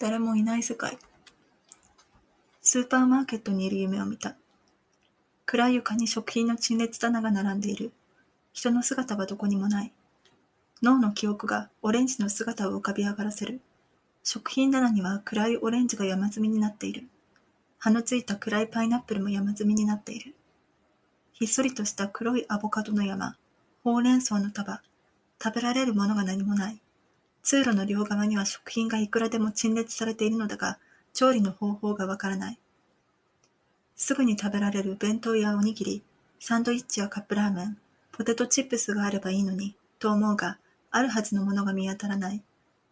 [0.00, 0.96] 誰もいない世界。
[2.62, 4.34] スーパーマーケットにいる夢を見た。
[5.44, 7.92] 暗い床に食品の陳列棚が並んでいる。
[8.54, 9.92] 人の姿はどこにもない。
[10.82, 13.60] 脳の記憶がオレンジの姿を浮かび上がらせる。
[14.24, 17.06] 食品棚には暗いオレンジが山積みになっている。
[17.78, 20.34] 葉のついた暗いパイナップルも山積みになっている。
[21.34, 23.36] ひっそりとした黒いアボカドの山、
[23.84, 24.80] ほうれん草の束、
[25.44, 26.80] 食べられるものが何もない。
[27.42, 30.78] 通路の両側には食品がいくらでも陳列されているのだが、
[31.12, 32.58] 調理の方法がわからない。
[33.96, 36.02] すぐに食べられる弁当やおにぎり、
[36.38, 37.78] サンドイッチやカップラーメン、
[38.12, 40.58] ポテトチップスがあればいいのに、と思うが、
[40.90, 42.42] あるはずのものが見当たらない。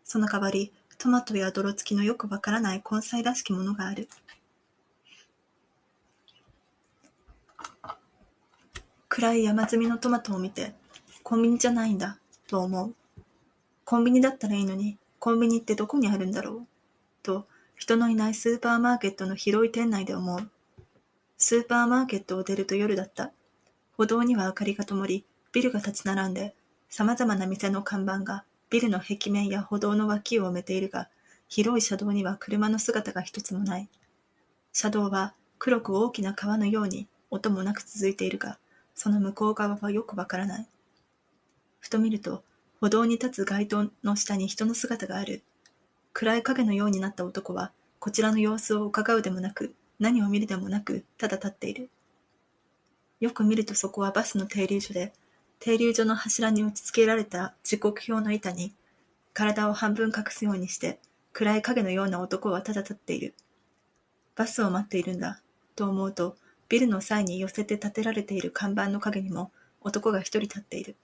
[0.04, 4.08] その代わり、トマトや泥付きのよくわからない根菜らしきものがある。
[9.08, 10.74] 暗い山積みのトマトを見て、
[11.22, 12.94] コンビニじゃないんだ、と思う。
[13.88, 16.66] コンビニだったらいいのに、コンビニってどこにあるんだろう、
[17.22, 20.50] と、人のいないスーパーマーケットの広い店内で思う。
[21.38, 23.32] スーパーマーケットを出ると夜だった。
[23.96, 26.54] 歩道には明かりが灯り、ビルが立ち並んで、
[26.90, 31.08] 様々な店の看板がビルの壁面や歩道の脇を埋めているが、
[31.48, 33.88] 広い車道には車の姿が一つもない。
[34.74, 38.58] 車道は黒く大きな川のように音もなく続いているが、
[38.94, 40.66] その向こう側はよくわからない。
[41.80, 42.44] ふと見ると、
[42.80, 45.42] 歩道に立つ街灯の下に人の姿がある。
[46.12, 51.90] 暗い影のようになった男は、こちらの様子を伺うでもなく、何を見るでもなく、ただ立っている。
[53.18, 55.12] よく見るとそこはバスの停留所で、
[55.58, 58.72] 停留所の柱に打ち付けられた時刻表の板に、
[59.34, 61.00] 体を半分隠すようにして、
[61.32, 63.34] 暗い影のような男はただ立っている。
[64.36, 65.40] バスを待っているんだ、
[65.74, 66.36] と思うと、
[66.68, 70.94] ビルの際に寄せて建てられている看板の陰にも男が一人立っている。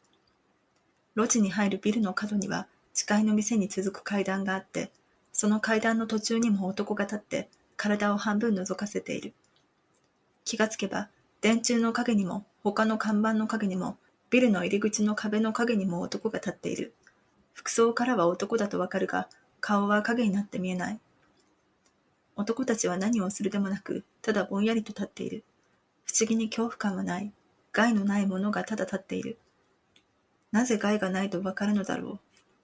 [1.16, 4.90] 路地に入るビルの角には近いの店に続く階段があって、
[5.32, 9.32] その階段の途中にも男が立って体を半分覗かせている。
[10.44, 11.08] 気がつけば、
[11.40, 13.96] 電柱の影にも他の看板の影にも
[14.30, 16.94] ビルの入り口の壁の影にも男が立っている。
[17.52, 19.28] 服装からは男だとわかるが、
[19.60, 21.00] 顔は影になって見えない。
[22.36, 25.44] 男たちは何をするでもなく、ただぼんやりと立っている。
[26.04, 27.32] 不思議に恐怖感はない。
[27.72, 29.38] 害のないものがただ立っている。
[30.54, 32.18] なぜ害がないとわかるのだろう？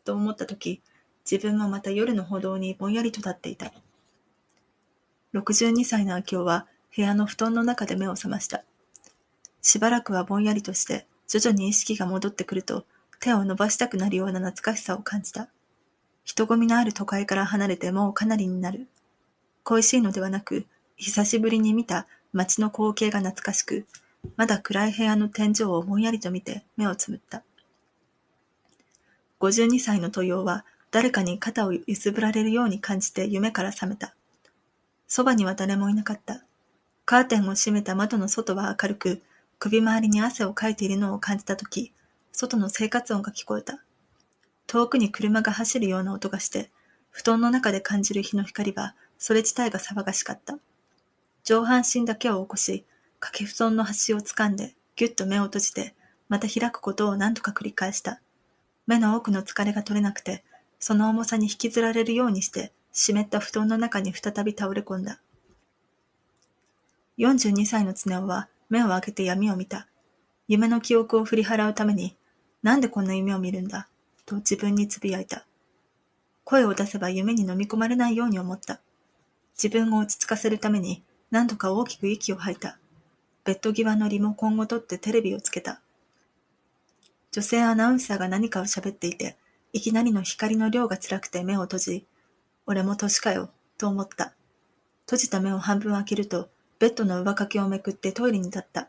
[0.04, 0.80] と思ったとき、
[1.28, 3.72] 自分もまた夜の歩道にぼんやりと立っていた。
[5.34, 8.62] 62歳の秋夫は部屋の布団の中で目を覚ました。
[9.60, 12.84] しばらくはぼんやりとして、徐々に意識が戻ってくると、
[13.18, 15.48] 手を伸ばしたくなるような懐かしさを感じた。
[16.22, 18.86] 人混みのある都会から離れてもうかなりになる。
[19.64, 20.64] 恋しいのではなく、
[20.96, 23.84] 久しぶりに見た街の光景が懐かしく、
[24.36, 27.42] まだ暗い部屋の天井をぼんやりと見て目をつむった。
[29.40, 34.14] 52歳の豊陽は誰かに肩を揺すぶられるように感じて夢から覚めた。
[35.08, 36.44] そばには誰もいなかった。
[37.04, 39.22] カーテンを閉めた窓の外は明るく、
[39.58, 41.92] 首周りに汗をかいているのを感じたとき、
[42.32, 43.82] 外の生活音が聞こえた。
[44.66, 46.70] 遠くに車が走るような音がして、
[47.10, 50.58] 布団の中で感じる日の光は、それ自体が騒がしかった。
[51.42, 52.84] 上半身だけを起こし、
[53.18, 55.94] 掛け布団の端を掴んで、ぎゅっと目を閉じて、
[56.28, 58.20] また開くことを何とか繰り返した。
[58.90, 60.42] 目の奥の疲れが取れなくて、
[60.80, 65.20] その重さに引きずられるようにして、湿った布団の中に再び倒れ込んだ。
[67.16, 69.86] 42歳の常雄は目を開けて闇を見た。
[70.48, 72.16] 夢の記憶を振り払うために、
[72.64, 73.86] なんでこんな夢を見るんだ、
[74.26, 75.46] と自分につぶやいた。
[76.42, 78.80] 声を出せば夢に飲み込まれないように思った。
[79.54, 82.76] 自分を落ち着かせるために何度か大きく息を吐いた。
[83.44, 85.80] ベッド際のリモコンを取ってテレビをつけた。
[87.32, 89.36] 女性アナウンサーが何かを喋っていて、
[89.72, 92.06] いきなりの光の量が辛くて目を閉じ、
[92.66, 94.34] 俺も年かよ、と思った。
[95.06, 96.48] 閉じた目を半分開けると、
[96.80, 98.88] ベッドの上掛けをめくってトイレに立った。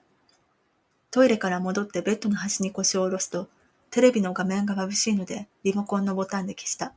[1.12, 3.48] トイレから戻ってベッドの端に腰を下ろすと、
[3.92, 6.94] テレビの画面が眩しいので、リモコンのボタンで消した。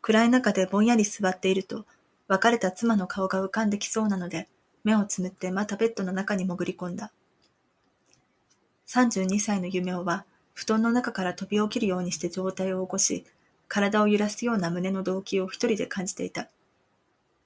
[0.00, 1.84] 暗い中でぼんやり座っていると、
[2.26, 4.48] 別れた妻の顔が浮かんできそうなので、
[4.82, 7.12] 目をつむってまたベッドの中に潜り込んだ。
[8.88, 10.24] 32歳の夢をは、
[10.54, 13.24] 布団の中から飛び起きるようにして状態を起こし、
[13.68, 16.48] 体を揺らすような胸の動機を一人で感じていた。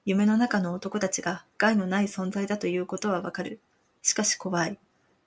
[0.05, 3.59] 夢の中の男たちが害のない存在だということはわかる。
[4.01, 4.77] しかし怖い。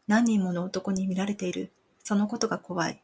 [0.08, 1.70] 何人もの男に見られている。
[2.02, 3.02] そのことが怖い。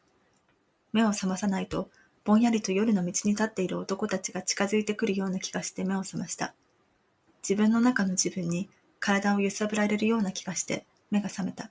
[0.93, 1.91] 目を覚まさないと、
[2.25, 6.55] ぼんやりと夜の道に立っている男たちが近づいてくるような気がして目を覚ました。
[7.43, 8.69] 自分の中の自分に
[8.99, 11.71] 体を揺さぶられるような気がして目が覚めた。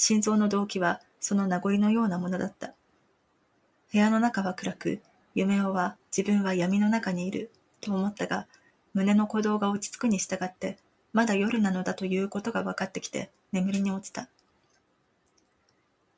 [0.00, 2.72] 心臓の動機はその名残のようなものだった。
[3.92, 5.00] 部屋の中は暗く、
[5.34, 7.50] 夢をは自分は闇の中にいる
[7.80, 8.46] と思ったが、
[8.94, 10.78] 胸の鼓動が落ち着くに従って、
[11.12, 14.28] まだ夜なのだということが分かってきて、眠りに落ちた。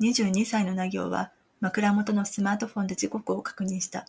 [0.00, 4.06] 22歳のなぎは枕元のスマートフォンで時刻を確認した。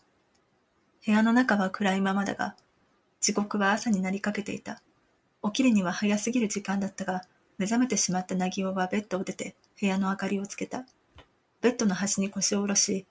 [1.05, 2.57] 部屋の中は暗いままだが、
[3.21, 4.81] 時刻は朝になりかけていた。
[5.45, 7.21] 起きるには早すぎる時間だったが、
[7.57, 10.85] 目覚めてしまったなぎおはベッドを出て部屋の明かりをつけた。
[11.59, 13.07] ベッドの端に腰を下ろし、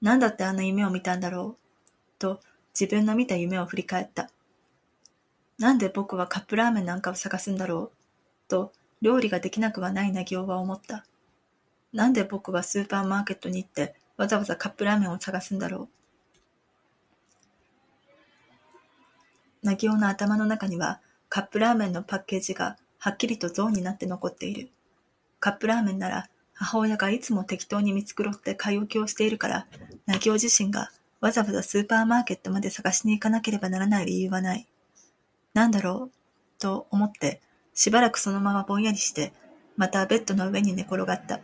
[0.00, 2.40] なんだってあんな夢を見たんだろう、と
[2.78, 4.30] 自分の見た夢を振り返った。
[5.58, 8.72] なんで僕はカップラーメンなんかを探すんだろう、と
[9.02, 11.04] 料理ができなくはないなぎおは思った。
[11.92, 15.88] なんで僕はスーパーマーケットに行ってわざわざカップラーメンを探すんだろ
[19.62, 19.66] う？
[19.66, 24.70] なぎおの頭の中にはカップラーメンのパッケージがはっきりと像になって残っている。
[25.40, 29.66] カップラーメンなら母親がいつも適当に見繕って買い置きをしているから、
[30.06, 30.90] なぎお自身が
[31.20, 34.66] わざわざスーパーマーケットまで探しに行かなければならない理由はない。
[35.54, 37.40] なんだろうと思って、
[37.74, 39.32] しばらくそのままぼんやりして、
[39.76, 41.40] またベッドの上に寝転がった。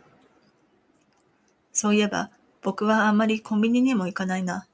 [1.71, 2.29] そういえば、
[2.61, 4.65] 僕はあんまりコンビニにも行かないな、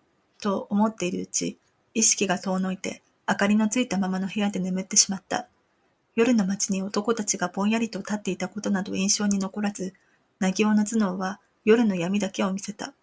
[0.41, 1.59] と思っているうち、
[1.93, 5.47] 意識が遠のいて、明かりのついたままの部屋で眠ってしまった。
[6.15, 9.93] 夜の街に男たちがぼんやりと立っていたことなど印象に残らず、
[10.39, 12.93] なぎおの頭脳は夜の闇だけを見せた。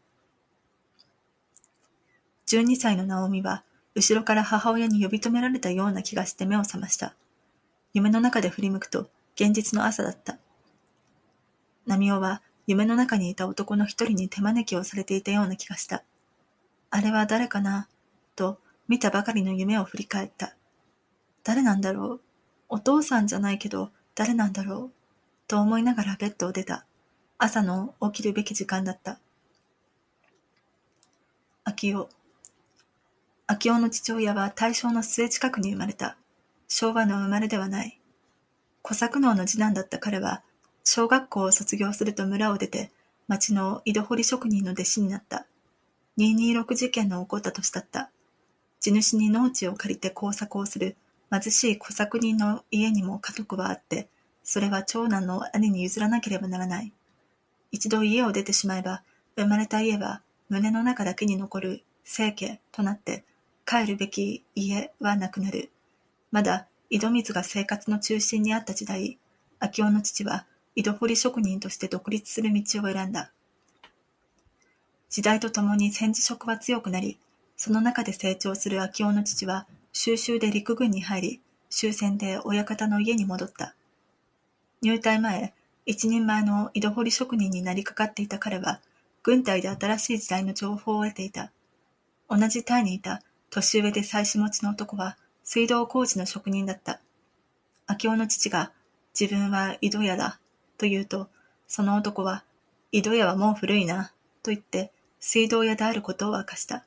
[2.48, 3.62] 12歳のナオミは、
[3.94, 7.14] 後ろから母親に呼び止められたような気がして目を覚ました。
[7.94, 10.38] 夢の中で振り向くと、現実の朝だった。
[11.86, 16.04] ナミオは、夢の中にいた男の一人に手招きをされていたような気がした。
[16.90, 17.88] あれは誰かな？
[18.36, 18.58] と、
[18.88, 20.54] 見たばかりの夢を振り返った。
[21.44, 22.20] 誰なんだろう？
[22.68, 24.90] お父さんじゃないけど、誰なんだろう？
[25.46, 26.84] と思いながらベッドを出た。
[27.38, 29.18] 朝の起きるべき時間だった。
[31.64, 32.08] 秋夫。
[33.46, 36.16] 秋夫の父親は大正の末近くに生まれた。
[36.66, 37.98] 昭和の生まれではない。
[38.82, 40.42] 小作農の次男だった彼は、
[40.84, 42.90] 小学校を卒業すると村を出て、
[43.26, 45.46] 町の井戸掘り職人の弟子になった。
[46.18, 48.10] 226事件の起こった年だった。
[48.80, 50.96] 地主に農地を借りて工作をする
[51.30, 54.08] 貧しい小作人の家にも家督はあって、
[54.42, 56.92] それは長男の兄に譲らなければならない。
[57.70, 59.02] 一度家を出てしまえば、
[59.36, 63.24] 生まれた家は胸の中だけに残る生家となって、
[63.66, 65.70] 帰るべき家はなくなる。
[66.30, 69.18] まだ井戸水が生活の中心にあった時代、
[69.60, 73.30] 秋夫の父は井戸掘り職人として独立する道を選んだ。
[75.10, 77.18] 時代とともに戦時職は強くなり、
[77.56, 79.66] その中で成長する秋夫の父は、
[80.00, 81.40] 収集で陸軍に入り、
[81.70, 83.74] 終戦で親方の家に戻った。
[84.80, 85.52] 入隊前、
[85.86, 88.80] 一人前の井戸掘り職人になりかかっていた彼は、
[89.24, 91.50] 軍隊で新しい時代の情報を得ていた。
[92.30, 97.00] 同じ隊にいた年上で妻子持ちの男は、水道工事の職人だった。
[97.88, 98.70] 秋夫の父が、
[99.18, 100.38] 自分は井戸屋だ、
[100.76, 101.28] と言うと、
[101.66, 102.44] その男は、
[102.92, 104.12] 井戸屋はもう古いな、
[104.44, 106.84] と言って、水道屋であることを明かした。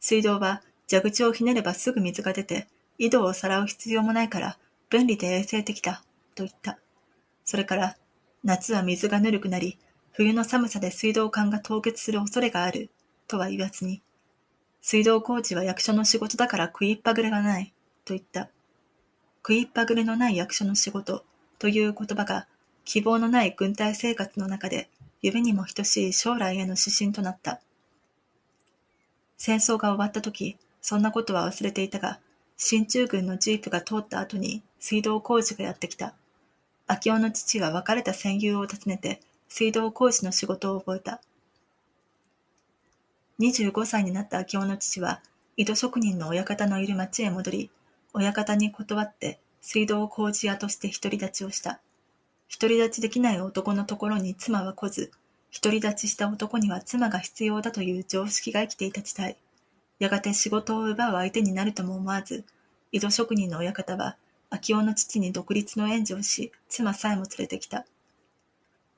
[0.00, 2.66] 水道は蛇口をひねればすぐ水が出て、
[2.98, 4.58] 井戸をさらう必要もないから、
[4.90, 6.02] 便利で衛生的だ、
[6.34, 6.80] と言った。
[7.44, 7.96] それから、
[8.42, 9.78] 夏は水がぬるくなり、
[10.10, 12.90] 冬の寒さで水道管が凍結する恐れがある、
[13.28, 14.02] とは言わずに、
[14.82, 17.72] 水道工事は役所の仕事だから食いっぱぐれがない、
[18.04, 18.48] と言った。
[19.42, 21.24] 食いっぱぐれのない役所の仕事、
[21.60, 22.48] という言葉が、
[22.84, 24.90] 希望のない軍隊生活の中で、
[25.22, 27.60] 夢にも等しい将来への指針となった。
[29.36, 32.18] 戦争が終わった時、そんなことは忘れていたが、
[32.56, 36.14] 進駐軍のジープが通った後に水道工事がやってきた。
[36.86, 41.20] 秋夫の父は別れた戦友を訪ねて、水道工事の仕事を覚えた。
[43.38, 45.20] 25歳になった秋夫の父は、
[45.56, 47.70] 井戸職人の親方のいる町へ戻り、
[48.12, 51.80] 親方に断って水道工事屋として独り立ちをした。
[52.50, 55.12] 独り立ちできない男のところに妻は来ず、
[55.62, 59.36] 独り立ちした男には妻が必要だという常識が生きていた時代、
[60.00, 62.44] やがて仕事を奪う相手になるとも思わず、
[62.90, 64.16] 井戸職人の親方は、
[64.48, 67.84] 秋夫の父に独立の援助をし、妻さえも連れてきた。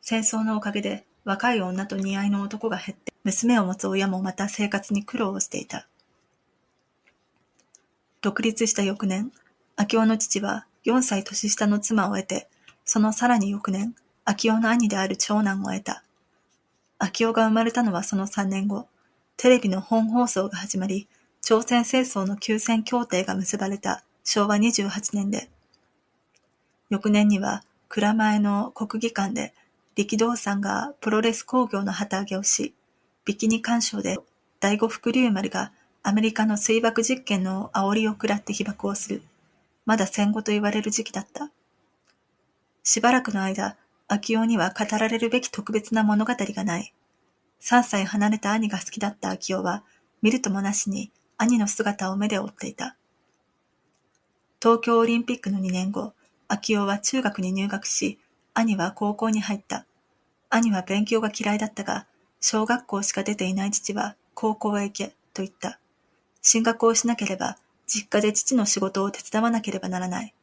[0.00, 5.88] 戦争のおかげで、若い女と似合いの男が減って、娘を持つ親もまた生活に苦労をしていた。
[8.20, 9.32] 独立した翌年、
[9.74, 12.48] 秋夫の父は4歳年下の妻を得て、
[12.84, 16.04] そのさらに翌年、秋夫の兄である長男を得た。
[16.98, 18.86] 秋夫が生まれたのはその3年後、
[19.36, 21.08] テレビの本放送が始まり、
[21.40, 25.48] 朝鮮戦争の休戦協定が結ばれた昭和28年で、
[26.90, 29.52] 翌年には蔵前の国技館で
[29.96, 32.74] 力道山がプロレス工業の旗揚げをし、
[33.24, 34.18] ビキニ鑑賞で
[34.60, 35.72] 第五福竜丸が
[36.02, 39.22] アメリカの水爆実験の煽りを食らって被爆をする。
[39.86, 41.50] まだ戦後と言われる時期だった。
[42.84, 43.76] しばらくの間、
[44.08, 46.92] 秋夫には語られるべき特別な物語がない。
[47.62, 49.84] 3歳離れた兄が好きだった秋夫は、
[50.20, 52.96] 見るともなしに兄の姿を目で追っていた。
[54.60, 56.12] 東京オリンピックの2年後、
[56.48, 58.18] 秋夫は中学に入学し、
[58.52, 59.86] 兄は高校に入った。
[60.50, 62.06] 兄は勉強が嫌いだったが、
[62.40, 65.78] 小学校しか出ていない父は高校へ行けと言った。
[66.40, 70.34] 進学をしなければ、実家で父の仕事を手伝わなければならない。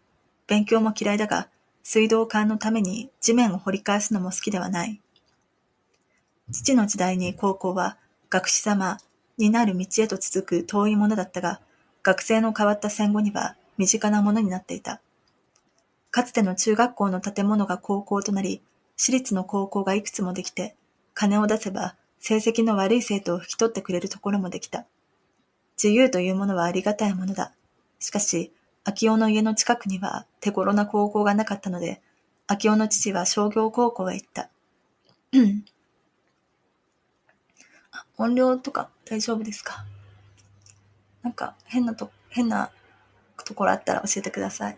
[0.47, 1.49] 勉強も嫌いだが、
[1.83, 5.01] 水道管のために地面を掘り返すのも好きではない。
[6.51, 7.97] 父の時代に高校は
[8.29, 8.97] 学士様
[9.37, 11.61] になる道へと続く遠いものだったが、
[12.03, 14.99] 学生の変わった戦後には身近なものになっていた。
[16.11, 18.61] かつての中学校の建物が高校となり、
[18.97, 20.75] 私立の高校がいくつもできて、
[21.13, 24.85] 金を出せば成績の悪い生徒を引き取ってくれるところもできた。
[25.81, 27.53] 自由というものはありがたいものだ。
[27.99, 28.51] しかし、
[28.83, 32.01] 秋夫の家の近くには手頃な高校がなかったので、
[32.47, 34.49] 秋夫の父は商業高校へ行った。
[38.21, 39.85] 音量とか大丈夫ですか？
[41.23, 42.69] なんか変なと、変な
[43.45, 44.77] ところあったら教えてください。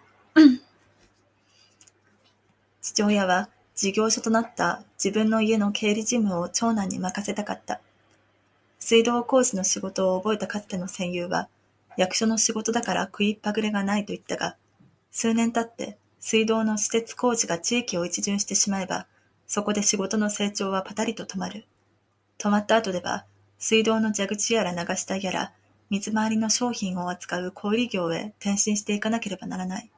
[2.83, 7.81] 父親は事業所となった自分の家の経理事務を長男に任せたかった。
[8.77, 11.49] 水道工事の仕事を覚えたかつての戦友は、
[11.97, 14.55] 役所の仕事だから食いっぱぐれがないと言ったが、
[15.11, 19.07] 数年経って水道の施設工事が地域を一巡してしまえば、
[19.47, 21.65] そこで仕事の成長はパタリと止まる。
[22.37, 23.25] 止まった後では、
[23.63, 25.53] 水道の蛇口やら流し台やら、
[25.91, 29.91] 水回りの商品を扱う小売業へ転身していかなければならない。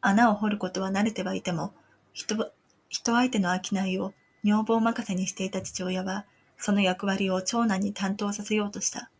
[0.00, 1.74] 穴を掘ることは慣れてはいても、
[2.14, 2.50] 人
[2.88, 6.24] 人相手の商いを女房任せにしていた父親は、
[6.56, 9.10] その役割を長男に担当させようとした。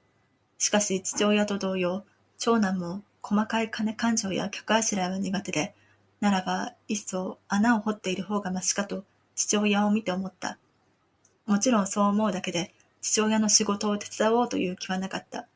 [0.56, 2.02] しかし父親と同様、
[2.38, 5.74] 長男も細かい金勘定や客あしらいは苦手で、
[6.18, 10.56] ならば一層穴を掘っている方がましかと父親を見て思った。
[11.44, 12.72] もちろんそう思うだけで
[13.04, 15.46] 父親の仕事を手伝おうという気はなかった。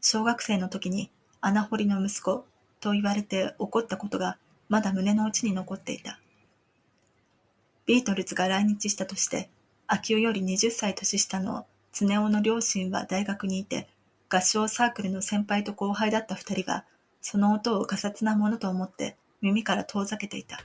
[0.00, 1.10] 小学生の時に
[1.42, 2.46] 穴掘りの息子
[2.80, 4.38] と言われて怒ったことが
[4.70, 6.18] まだ胸の内に残っていた。
[7.84, 9.50] ビートルズが来日したとして、
[9.86, 13.86] 秋代より20歳年下の常雄の両親は大学にいて、
[14.30, 16.86] 合唱サークルの先輩と後輩だった二人が、
[17.20, 20.64] その音をがさつなものと思って耳から遠ざけていた。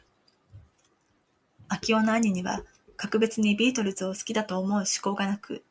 [1.68, 2.64] 秋代の兄には、
[2.96, 5.64] 格別にビートルズを好きだと思う思考がなく、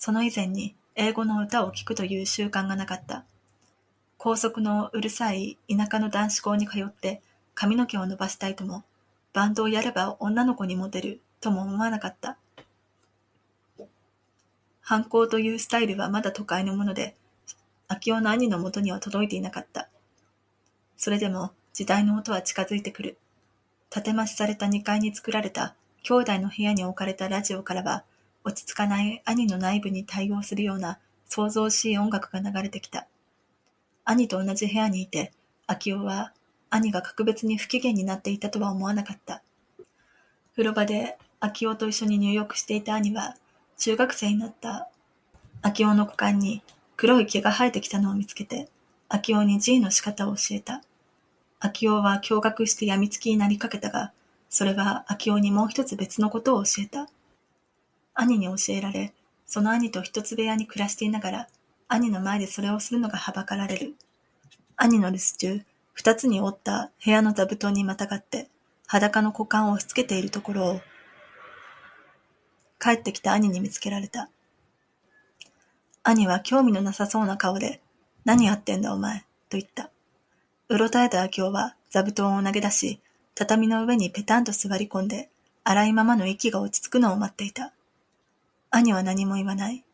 [0.00, 3.26] その以前に英語の歌を聴くという習慣がなかった。
[4.16, 7.20] 高速のうるさい田舎の男子校に通って
[7.54, 8.82] 髪の毛を伸ばしたいとも、
[9.34, 12.38] バンドをやれば女の子にモテるとも思わなかった。
[14.80, 17.14] 反抗というスタイルはまだ都会のもので、
[17.86, 19.90] 秋夫の兄のもとには届いていなかった。
[20.96, 23.18] それでも時代の音は近づいてくる。
[23.90, 28.04] 建増しされた2階に作られた兄弟の部屋に置かれたラジオからは、
[28.44, 33.06] 落ち着かない兄の内部に対応するような想像しい音楽が流れてきた。
[34.04, 35.32] 兄と同じ部屋にいて、
[35.66, 36.32] 秋夫は
[36.70, 39.42] 兄が格別に不機嫌になっていたとは思わなかった。
[40.52, 43.36] 風呂場で秋夫と一緒に入浴していた兄は、
[43.78, 44.88] 中学生になった
[45.62, 46.62] 秋夫の股間に
[46.96, 48.68] 黒い毛が生えてきたのを見つけて、
[49.08, 50.82] 秋夫に G の仕方を教えた。
[51.58, 54.12] 秋夫は驚愕して病みつきになりかけたが、
[54.48, 57.08] それは秋夫にもう一つ別のことを教えた。
[58.20, 59.14] 兄に教えられ、
[59.46, 61.48] その兄と一つ部屋に暮らしていながら、
[61.88, 63.94] 兄の前でそれをするのがはばかられる。
[64.76, 68.48] 兄の留守中、二つに折った部屋の座布団にまたがって、
[68.86, 70.80] 裸の股間を押し付けているところを、
[72.78, 74.28] 帰ってきた兄に見つけられた。
[76.02, 77.80] 兄は興味のなさそうな顔で、
[78.26, 79.90] 何やってんだお前、と言った。
[80.68, 83.00] うろたえた明夫は座布団を投げ出し、
[83.34, 85.30] 畳の上にペタンと座り込んで、
[85.64, 87.72] 荒いままの息が落ち着くのを待っていた。
[88.72, 89.84] 兄は何も言わない。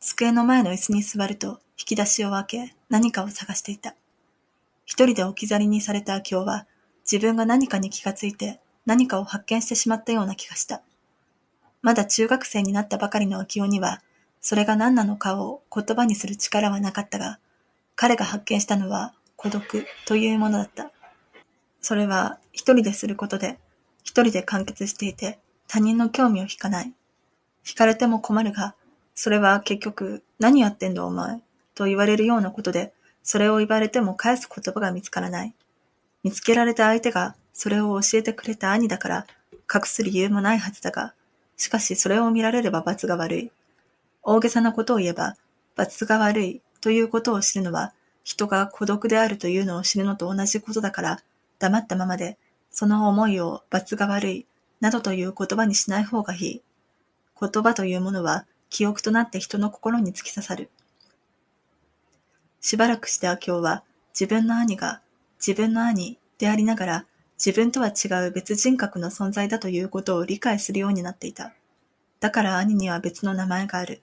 [0.00, 3.94] 机の前の椅子に座ると、引き出しを開け、何かを探していた。
[4.84, 6.66] 一人で置き去りにされた明夫は、
[7.10, 10.82] 自分が何かに気がついて、何かを発見してしまったような気がした。
[11.82, 14.02] まだ中学生になったばかりの明夫には、
[14.40, 17.38] それが何なのかを言葉にする力はなかったが、
[17.94, 20.90] 彼が発見したのは孤独というものだった。
[21.80, 23.58] それは一人ですることで、
[24.02, 26.92] 一人で完結していて、他人の興味を引かない。
[27.66, 28.74] 引かれても困るが、
[29.14, 31.40] それは結局、何やってんだお前、
[31.74, 32.92] と言われるようなことで、
[33.22, 35.54] それを言われても返す言葉が見つからない。
[36.22, 39.26] 見つけられた相手が、それを教えてくれた兄だから、
[39.72, 41.14] 隠す理由もないはずだが、
[41.56, 43.50] しかしそれを見られれば罰が悪い。
[44.22, 45.36] 大げさなことを言えば、
[45.74, 47.92] 罰が悪いということを知るのは、
[48.22, 51.20] 人が孤独であるというのを知るのと同じことだから、
[51.58, 52.38] 黙ったままで、
[52.70, 54.46] その思いを罰が悪い、
[54.80, 56.62] などという言葉にしない方がいい。
[57.38, 60.70] 言葉というものは、記憶となって人の心に突き刺さる。
[62.60, 63.84] しばらくして明夫は、
[64.18, 65.02] 自分の兄が、
[65.38, 67.06] 自分の兄でありながら、
[67.38, 71.52] 自分とは違う別人格の存在だということを理解するようになっていた。
[72.18, 74.02] だから兄には別の名前がある。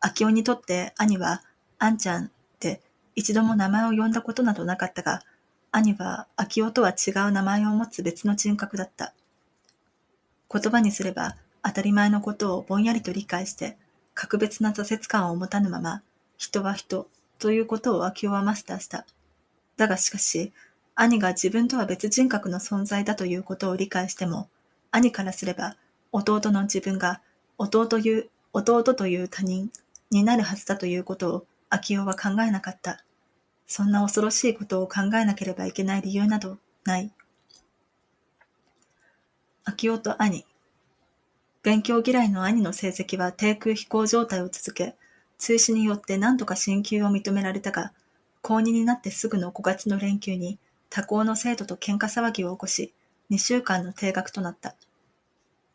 [0.00, 1.42] 秋夫にとって兄は、
[1.78, 2.80] あんちゃんって
[3.14, 5.22] 一度も名前を呼んだことなどなかったが、
[5.70, 9.12] 兄は秋夫とは違う名前を持つ別の人格だった。
[10.50, 11.36] 言葉にすれば
[11.68, 13.76] 当たり前のことをぼんやりと理解して、
[14.14, 16.02] 格別な挫折感を持たぬまま、
[16.38, 17.08] 人は人
[17.38, 19.04] ということを秋夫はマスターした。
[19.76, 20.52] だがしかし、
[20.94, 24.48] 兄が自分とは別人格の存在だということを理解しても、
[24.90, 25.76] 兄からすれば、
[26.10, 27.20] 弟の自分が
[27.58, 29.70] 弟いう、弟という他人
[30.10, 33.04] になるはずだということを、秋夫は考えなかった。
[33.66, 36.56] そんな恐ろしいことを考えなければいけない理由など
[36.86, 37.12] ない。
[39.64, 40.47] 秋夫と兄。
[41.68, 44.96] 勉強嫌いの兄の成績は低空飛行状態を続け、
[45.36, 47.92] 通知によって何とか進級を認められたが、
[48.40, 50.58] 高2になってすぐの5月の連休に、
[50.88, 52.94] 他校の生徒と喧嘩騒ぎを起こし、
[53.30, 54.76] 2週間の定額となった。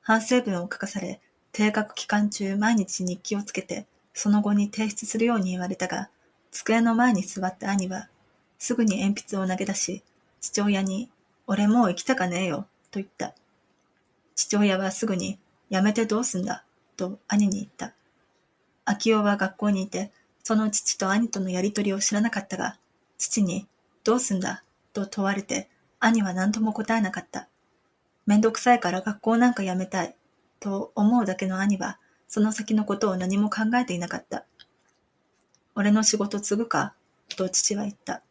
[0.01, 1.21] 反省文を書かされ、
[1.51, 3.85] 定額期間中毎日日記をつけて、
[4.15, 6.09] その後に提出するように言われたが、
[6.49, 8.09] 机の前に座った兄は、
[8.57, 10.01] すぐに鉛筆を投げ出し、
[10.41, 11.11] 父親に、
[11.45, 13.35] 俺もう行きたかねえよ、と言った。
[14.33, 15.37] 父親はすぐに、
[15.73, 16.63] やめてどうすんだ、
[16.97, 17.95] と兄に言った。
[18.85, 20.11] 秋夫は学校にいて、
[20.43, 22.77] その父と兄とのやりとりを知らなかったが、
[23.17, 23.67] 父に、
[24.03, 24.63] どうすんだ、
[24.93, 27.47] と問われて、兄は何とも答えなかった。
[28.27, 30.15] めんどくさいから学校なんかやめたい、
[30.59, 34.45] と思うだけの兄は、その先のことを何も考えていなかった。
[35.73, 36.93] 俺の仕事継ぐか？
[37.35, 38.21] と父は言った。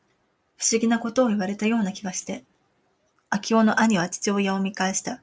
[0.57, 2.45] 不思議なことを言われたような気がして。
[3.31, 5.21] 秋夫の兄は父親を見返した。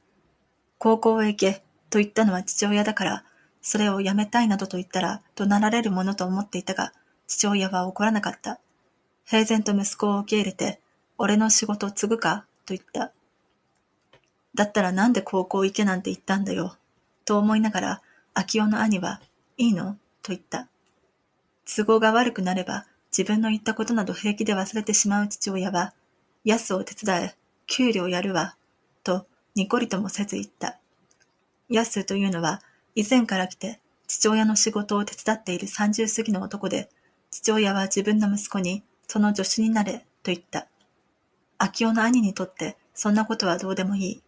[0.79, 3.23] 高校へ行けと言ったのは父親だから、
[3.61, 6.93] それをやめたいなどと言ったら怒鳴られるものと思っていたが、
[7.27, 8.59] 父親は怒らなかった。
[9.25, 10.79] 平然と息子を受け入れて、
[11.17, 13.11] 俺の仕事を継ぐかと言った。
[14.55, 16.77] だったらなんで高校行けなんて言ったんだよ。
[17.25, 18.01] と思いながら、
[18.33, 19.21] 秋夫の兄は、
[19.57, 19.97] いいの？
[20.23, 20.67] と言った。
[21.65, 25.93] 都合が悪くなれば、自分の言ったことなど平気で忘れてしまう父親は、
[26.45, 27.35] 安を手伝え、
[27.67, 28.55] 給料やるわ、
[29.03, 30.78] と、にこりともせず言った。
[31.77, 32.61] 安というのは、
[32.95, 36.89] 以前から来て、父親の仕事を手伝っている三十過ぎの男で、
[37.29, 40.67] 父親は自分の息子に、その助手になれ、と言った。
[41.57, 44.21] 秋夫の兄にとって、そんなことはどうでもいい。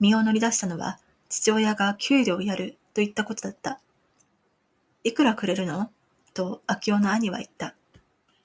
[0.00, 3.80] 身を乗り出したのは、父親が給料をやる、と言ったことだった。
[5.02, 5.90] いくらくれるの？
[6.34, 7.74] と、秋夫の兄は言った。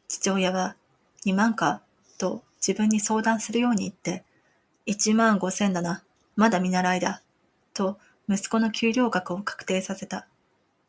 [0.08, 0.76] 父親は、
[1.26, 1.82] 二万か、
[2.18, 4.24] と自分に相談するように言って、
[4.86, 6.04] 一万五千だな、
[6.36, 7.22] まだ見習いだ、
[7.74, 10.28] と息子の給料額を確定させた。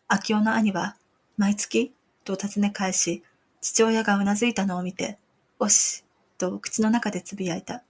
[0.08, 0.96] 秋夫の兄は、
[1.36, 1.92] 毎月
[2.24, 3.22] と尋ね返し、
[3.60, 5.18] 父親がうなずいたのを見て、
[5.60, 6.04] おし、
[6.36, 7.84] と口の中でつぶやいた。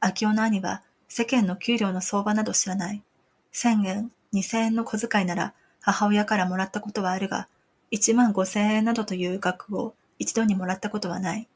[0.00, 3.02] 秋夫の兄は、世間の給料の相場など知らない。
[3.50, 7.48] 千円、二千円の小遣いなら、母親からもらったことはあるが、
[7.90, 11.48] 一万五千円などという額を一度にもらったことはない。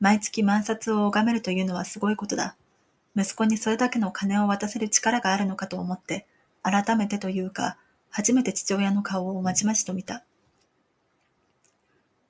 [0.00, 2.56] 毎月万札を拝めるというのはすごいことだ。
[3.16, 6.26] 息子にそれだけの金を渡せる力があるのかと思って、
[6.62, 7.76] 改めてというか、
[8.10, 10.24] 初めて父親の顔をまちまちと見た。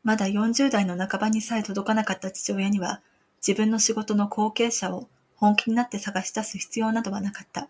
[0.03, 3.01] まだ40代の半ばにさえ届かなかった父親には、
[3.47, 7.68] 自分の仕事の後継者を本気になって探し出す必要などはなかった。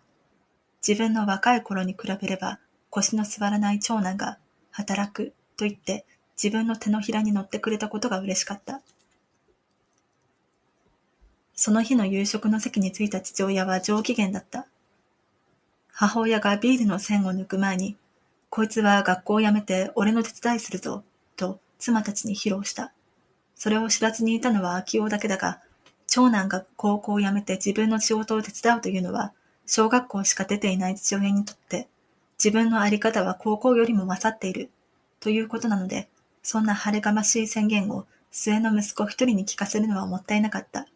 [0.85, 4.37] 自分の若い頃に比べれば、腰の座らない長男が、
[4.71, 6.05] 働くと言って
[6.41, 8.81] 自分の手のひらに乗ってくれたことが嬉しかった。
[11.55, 14.67] その日の夕食の席に着いた父親は上機嫌だった。
[15.91, 17.95] 母親がビールの線を抜く前に、
[18.49, 21.03] こいつは学校を辞めて俺の手伝いするぞ、
[21.37, 22.91] と妻たちに披露した。
[23.55, 25.61] それを知らずにいたのは秋夫だけだが、
[26.07, 29.33] 長男が高校を辞めて自分の仕事を手伝うというのは、
[29.65, 31.87] 小学校しか出ていない父親にとって、
[32.37, 34.69] 自分のあり方は高校よりも勝っている、
[35.21, 36.09] ということなので、
[36.43, 40.87] そんな晴れがましい宣言を末の息子一人に聞かせるのはもったいなかった。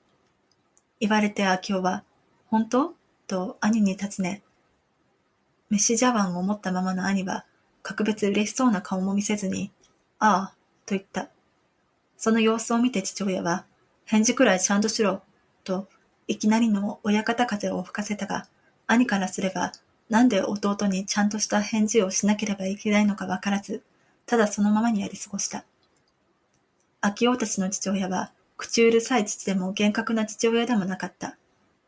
[0.99, 2.03] 言われて秋夫は、
[2.47, 2.95] 本当？
[3.27, 4.41] と兄に尋ね、
[5.69, 7.45] 飯茶碗を持ったままの兄は、
[7.83, 9.71] 格別嬉しそうな顔も見せずに、
[10.17, 10.53] ああ、
[10.85, 11.29] と言った。
[12.17, 13.65] その様子を見て父親は、
[14.05, 15.21] 返事くらいちゃんとしろ、
[15.63, 15.88] と、
[16.27, 18.47] いきなりの親方風を吹かせたが、
[18.88, 19.71] 兄からすれば、
[20.09, 23.83] なんで弟にちゃんとした返事をしなければいけないのかわからず、
[24.25, 25.63] ただそのままにやり過ごした。
[27.01, 31.38] 秋夫たちの父親は、口うるさい父でも厳格な父親でもなかった。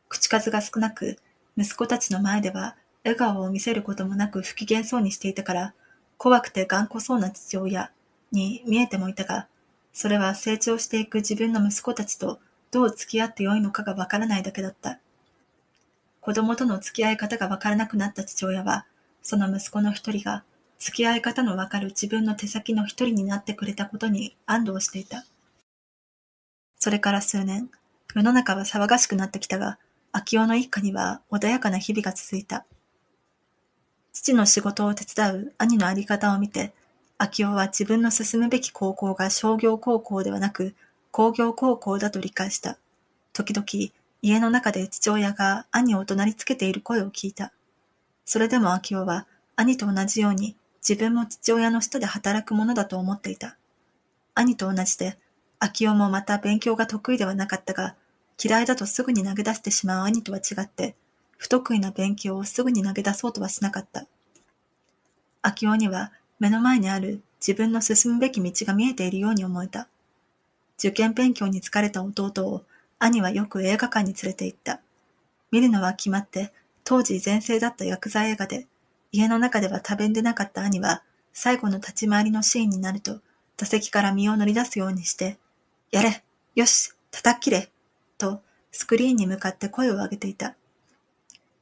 [0.07, 1.17] 口数が少なく、
[1.57, 5.73] 息子たちの前では笑顔を見せることもなく不機嫌そうにしていたから、
[6.17, 7.91] 怖くて頑固そうな父親
[8.31, 9.47] に見えてもいたが、
[9.91, 12.39] それは成長していく自分の息子たちと
[12.71, 14.97] どう付き合ってよいのかがわからないだけだった。
[16.21, 18.85] 子供との付き合い方がわからなくなった父親は、
[19.21, 20.45] その息子の一人が、
[20.79, 25.25] 付き合い方のわかる自分の手先の一人になってくれたことに安堵をしていた。
[26.83, 27.69] それから数年、
[28.15, 29.77] 世の中は騒がしくなってきたが、
[30.11, 32.65] 秋夫の一家には穏やかな日々が続いた。
[34.11, 36.73] 父の仕事を手伝う兄のあり方を見て、
[37.19, 40.73] 秋夫は自分の進むべき高校が商業高校ではなく
[41.11, 42.79] 工業高校だと理解した。
[43.31, 47.53] 時々、家の中で父親が兄を怒鳴りつけている声を聞いた。
[48.25, 53.55] それでも秋夫は兄と同じように自分も父親の下で働くものだと思っていた。
[54.33, 55.19] 兄と同じで、
[55.63, 57.95] 秋夫もまた勉強が得意ではなかったが、
[58.43, 60.95] 嫌いだとすぐに投げ出してしまう兄とは違って、
[61.37, 64.07] 不得意な勉強をすぐに投げ出そうとはしなかった。
[65.43, 69.87] 秋夫には目の前にある自分の進むべき道が見えているように思えた。
[70.79, 72.63] 受験勉強に疲れた弟を
[72.97, 74.81] 兄はよく映画館に連れて行った。
[75.51, 76.51] 見るのは決まって
[76.83, 78.65] 当時全盛だった薬剤映画で、
[79.11, 83.19] 家の中では多弁でなかった兄は最後の立ち回りのシーンになると
[83.57, 85.37] 座席から身を乗り出すようにして、
[85.91, 86.23] やれ
[86.55, 87.69] よし叩きれ
[88.17, 90.55] とスクリーンに向かって声を上げていた。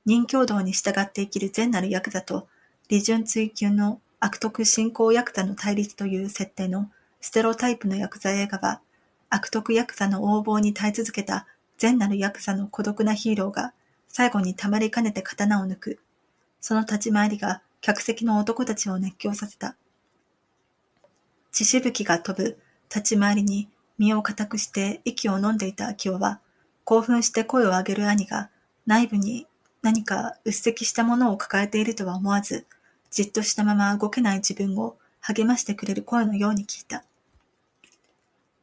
[0.06, 2.48] 人共同に従って生きる善なるヤクザと、
[2.90, 8.82] 利潤追求の悪徳信仰ヤクザの対立という設定のステロタイプのヤクザ映画は、
[9.32, 11.48] 悪徳ヤクザの横暴に耐え続けた
[11.80, 13.74] 善なるヤクザの孤独なヒーローが、
[14.08, 16.00] 最後にたまりかねて刀を抜く。
[16.62, 19.76] その立ち回りが客席の男たちを熱狂させた。
[21.52, 26.40] 血しぶきが飛ぶ立ち回りに身を固くして息を飲んでいた秋夫は、
[26.86, 28.50] 興奮して声を上げる兄が
[28.88, 29.46] 内部に
[29.84, 32.66] 何かうっせきしたものを抱えているとは思わず、
[33.12, 37.04] じっとしたまま動けない自分を励ましてくれる声のように聞いた。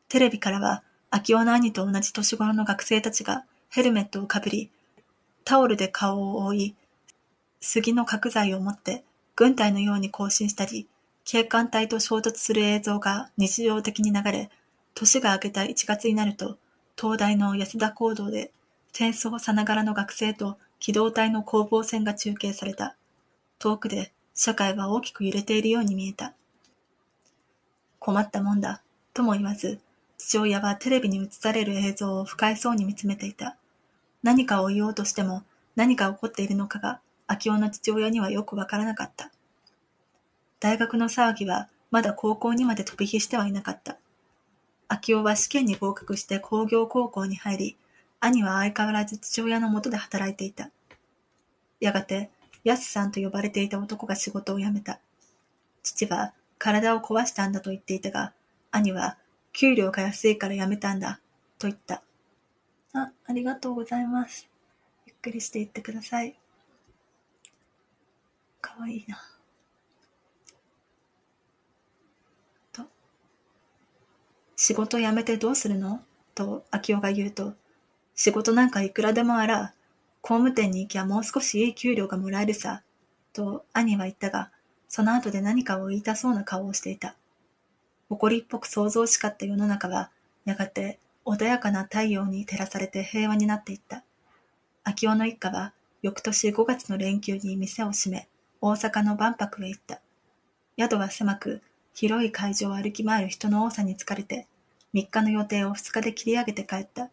[0.08, 4.70] テレビからは、秋夫の兄と同じ年頃の学生たちがヘルメットをかぶり、
[5.44, 6.74] タオルで顔を覆い、
[7.60, 10.88] 杉の角材を持って軍隊のように行進したり、
[11.24, 14.50] 警官隊と衝突する映像が日常的に流れ、
[14.96, 16.56] 年が明けた1月になると、
[16.98, 18.50] 東大の安田講堂で
[18.94, 22.96] 戦争さながらの学生と機動隊の攻防戦が中継された。
[23.58, 26.32] 遠くで社会は大きく揺れているように見えた。
[27.98, 28.82] 困ったもんだ、
[29.12, 29.80] とも言わず、
[30.16, 33.58] 父親はテレビに映される映像を不快そうに見つめていた。
[34.22, 35.42] 何かを言おうとしても、
[35.74, 39.30] 何が起こっているのかが、秋夫の父親にはよくわからなかった。
[40.58, 43.98] 大学の騒ぎは、まだ高校にまで飛び火してはいなかった。
[44.88, 47.76] 秋夫は試験に合格して工業高校に入り、
[48.20, 50.70] 兄は相変わらず父親のもとで働いていた。
[51.80, 52.30] やがて、
[52.64, 55.00] やすさんと呼ばれていた男が仕事を辞めた。
[55.82, 58.32] 父は体を壊したんだと言っていたが、
[58.70, 59.18] 兄は
[59.52, 61.20] 給料が安いから辞めたんだ、
[61.58, 62.02] と言った。
[62.92, 64.48] あ、ありがとうございます。
[65.06, 66.36] ゆっくりしていってください。
[68.60, 69.35] かわいいな。
[74.66, 76.00] 仕事辞めてどうするの？
[76.34, 77.54] と、秋夫が言うと、
[78.16, 79.74] 仕事なんかいくらでもあら、
[80.22, 82.82] 工務店に行きゃもう少しいい給料がもらえるさ、
[83.32, 84.50] と兄は言ったが、
[84.88, 87.14] その後で何かを言いたそうな顔をしていた。
[88.08, 90.10] 誇りっぽく想像しかった世の中は、
[90.44, 94.02] やがて穏やかな太陽に照らされて平和になっていった。
[94.82, 98.26] 秋夫の一家は、翌年5月の連休に店を閉め、
[98.60, 100.00] 大阪の万博へ行った。
[100.76, 101.62] 宿は狭く、
[101.94, 104.48] 広い会場を歩き回る人の多さに疲れて、
[104.94, 107.10] 3日の予定を2日で切り上げて帰った。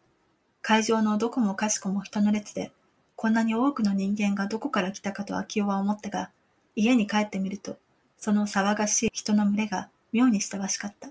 [0.61, 2.71] 会場のどこもかしこも人の列で、
[3.15, 6.31] こんなに多くの人間がどこから来たかと秋夫は思ったが、
[6.75, 7.77] 家に帰ってみると、
[8.17, 11.09] その騒がしい人の群れが妙に親しかった。